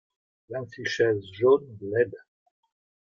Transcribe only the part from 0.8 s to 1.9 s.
chaises jaunes